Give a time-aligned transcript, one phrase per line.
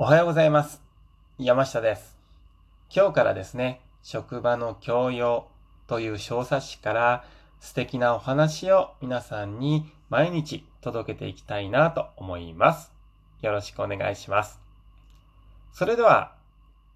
[0.00, 0.80] おはようございます。
[1.38, 2.16] 山下です。
[2.94, 5.48] 今日からですね、職場の教養
[5.88, 7.24] という小冊子から
[7.58, 12.92] 素敵なお話を皆さんに毎日届けていきたいなと思います。
[13.42, 14.60] よろしくお願いします。
[15.72, 16.36] それでは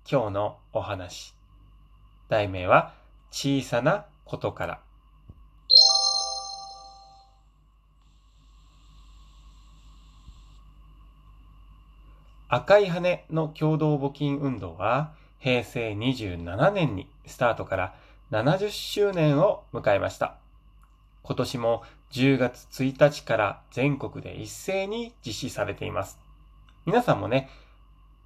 [0.08, 1.34] 今日のお話。
[2.29, 2.94] 題名は
[3.32, 4.80] 小さなことから。
[12.54, 17.94] 赤い羽の共同募金運動は平成27年にスタートから
[18.30, 20.36] 70周年を迎えました。
[21.22, 26.18] 今年も10月1日から全国で一斉に実施されています。
[26.84, 27.48] 皆さんもね、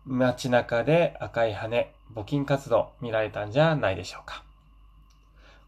[0.04, 4.42] 街中で赤い羽、募金活動見られたんじゃないでしょうか。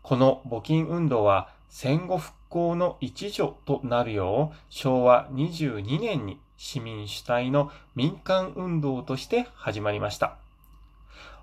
[0.02, 10.38] この募金運動は戦後復興の一助となるよう昭和22年に市民主体の民間運動として始まりました。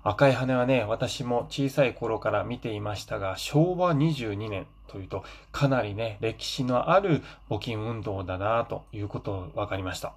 [0.02, 10.14] 赤い羽はね、私も小さい頃から見ていましたが、昭和22年というとかなりね、歴史のある募金運動だなということを分かりました。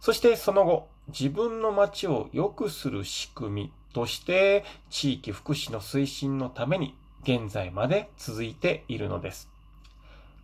[0.00, 9.48] そしてその後、自分の街を良くする仕組みとして地域福祉の推進のために現在まで続いているのです。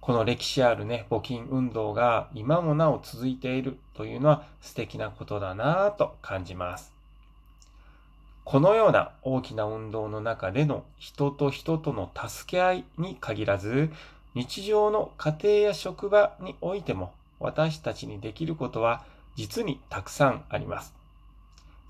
[0.01, 6.93] この歴史あるね、募金運動が今もなお続いているというのは素敵なことだなぁと感じます。
[8.43, 13.93] このような大きな運動の中での人と人との助け合いに限らず、
[14.35, 19.05] 日常の家庭や職場においても私たちにできることは
[19.37, 20.93] 実にたくさんあります。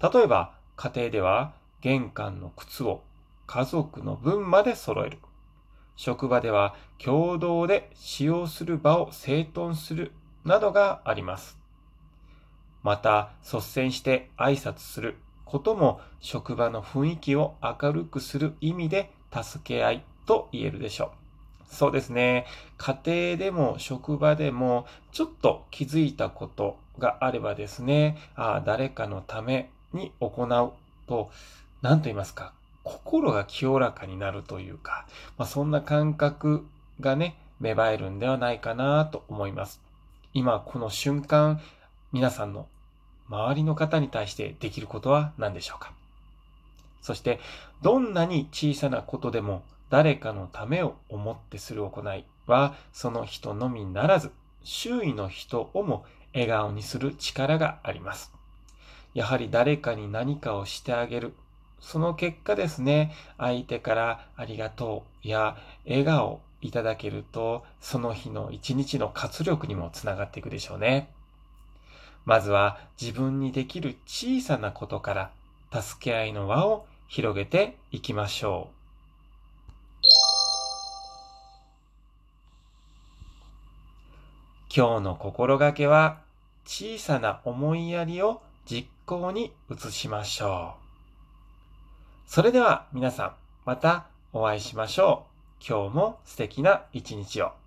[0.02, 3.00] 例えば、家庭では玄関の靴を
[3.46, 5.18] 家族の分まで揃える。
[5.96, 10.12] 職場では共同で使用する場を整頓する
[10.44, 11.58] などがあります。
[12.82, 21.12] また、率先して挨拶することも職場の雰囲気を明るくする意味で助け合いと言えるでしょ
[21.70, 21.74] う。
[21.74, 22.46] そうですね。
[22.76, 30.72] 家庭でも職場でもちょっと気づいたことがあればですね、ああ誰かのために行う
[31.06, 31.30] と、
[31.80, 32.52] 何と言いますか、
[32.84, 35.06] 心が清らかになるというか、
[35.38, 36.66] まあ、そんな感覚
[37.00, 39.80] がね、芽生えるんではないかなと思います。
[40.34, 41.60] 今この瞬間、
[42.12, 42.66] 皆さんの
[43.28, 45.92] 周りの方に対してできることは何でしょうか？
[47.00, 47.40] そして、
[47.82, 54.32] どんなに小さなことでも誰かのためを思ってする行いは、その人のみならず、
[54.64, 56.04] 周囲の人をも
[56.34, 58.32] 笑顔にする力があります。
[59.14, 61.34] やはり誰かに何かをしてあげる。
[61.82, 71.10] その結果ですね、相手からありがとうや笑顔をいただけると、その日の一日の活力にもつながっていくでしょうね。
[72.24, 75.12] まずは自分にできる小さなことか
[75.72, 78.82] ら助け合いの輪を広げていきましょう。
[84.74, 86.20] 今日の心がけは
[86.64, 90.81] 小さな思いやりを実行に移しましょう。
[92.26, 93.34] それでは皆さん
[93.64, 95.26] またお会いしましょ
[95.60, 95.64] う。
[95.66, 97.61] 今日も素敵な一日を。